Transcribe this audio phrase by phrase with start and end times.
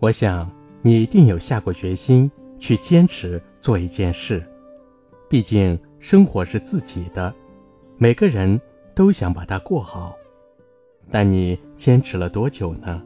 [0.00, 0.50] 我想
[0.82, 4.44] 你一定有下过决心去坚持做一件事，
[5.28, 7.32] 毕竟生活是自己的，
[7.96, 8.60] 每个人
[8.94, 10.14] 都想把它过好。
[11.10, 13.02] 但你坚持了多久呢？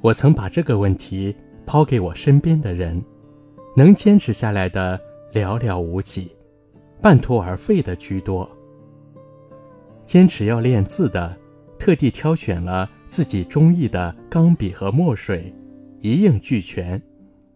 [0.00, 3.02] 我曾把这个问题抛给我身边的人，
[3.74, 5.00] 能坚持下来的
[5.32, 6.30] 寥寥无几，
[7.00, 8.46] 半途而废的居多。
[10.04, 11.34] 坚持要练字的，
[11.78, 15.54] 特地挑选了自己中意的钢笔和墨水，
[16.00, 17.00] 一应俱全，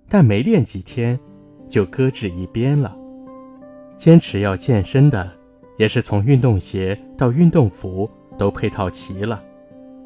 [0.08, 1.18] 但没练几天，
[1.68, 2.96] 就搁置一边了。
[3.96, 5.28] 坚持要健身的，
[5.76, 9.42] 也是从运动鞋到运动服都配套齐了，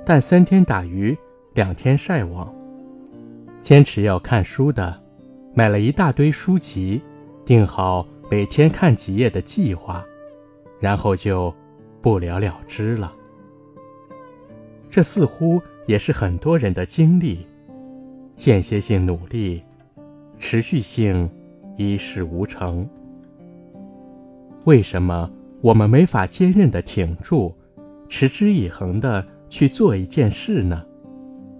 [0.07, 1.15] 但三天打鱼。
[1.53, 2.51] 两天晒网，
[3.61, 4.98] 坚持要看书的，
[5.53, 6.98] 买了一大堆书籍，
[7.45, 10.03] 定好每天看几页的计划，
[10.81, 11.55] 然后就
[12.01, 13.12] 不了了之了。
[14.93, 17.47] 这似乎也是很多人的经历：
[18.37, 19.63] 间歇性努力，
[20.39, 21.27] 持续性
[21.79, 22.87] 一事无成。
[24.65, 25.31] 为什么
[25.62, 27.55] 我们没法坚韧的挺住，
[28.07, 30.84] 持之以恒的去做一件事呢？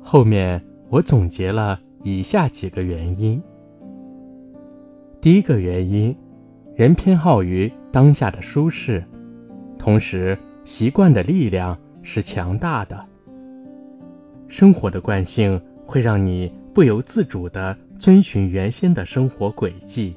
[0.03, 3.43] 后面我总结了以下几个原因。
[5.23, 6.15] 第一个原因，
[6.77, 9.03] 人偏好于当下的舒适，
[9.79, 10.37] 同时
[10.67, 13.07] 习惯的力量是强大的。
[14.53, 20.15] 生活的惯性会让你不由自主地遵循原先的生活轨迹。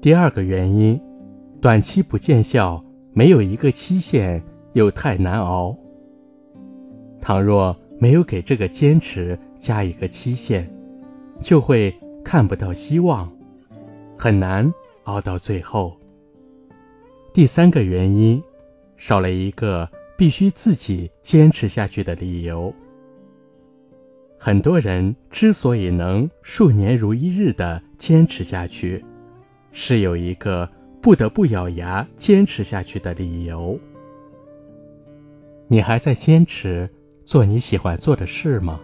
[0.00, 1.00] 第二个原因，
[1.60, 5.78] 短期不见效，没有一个期限又太难熬。
[7.20, 10.68] 倘若没有给这个坚持加一个期限，
[11.40, 13.30] 就会看不到希望，
[14.16, 14.68] 很难
[15.04, 15.96] 熬到最后。
[17.32, 18.42] 第三个原因，
[18.96, 22.74] 少了一个必须自己坚持下去的理由。
[24.38, 29.04] 很多人之所以能数年如一日地坚持下去，
[29.72, 30.68] 是有一个
[31.02, 33.78] 不得不咬牙坚持下去的理由。
[35.66, 36.88] 你还在坚持？
[37.24, 38.80] 做你喜欢做的事吗？